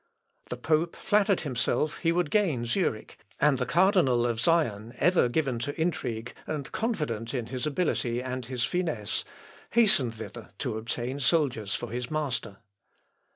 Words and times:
The 0.49 0.57
pope 0.57 0.95
flattered 0.95 1.41
himself 1.41 1.97
he 1.97 2.11
would 2.11 2.31
gain 2.31 2.65
Zurich, 2.65 3.19
and 3.39 3.59
the 3.59 3.67
cardinal 3.67 4.25
of 4.25 4.39
Sion, 4.39 4.95
ever 4.97 5.29
given 5.29 5.59
to 5.59 5.79
intrigue, 5.79 6.33
and 6.47 6.71
confident 6.71 7.35
in 7.35 7.45
his 7.45 7.67
ability 7.67 8.19
and 8.19 8.47
his 8.47 8.63
finesse, 8.63 9.23
hastened 9.73 10.15
thither 10.15 10.49
to 10.57 10.79
obtain 10.79 11.19
soldiers 11.19 11.75
for 11.75 11.91
his 11.91 12.09
master. 12.09 12.57